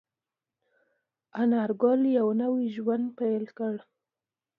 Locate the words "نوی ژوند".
2.41-3.05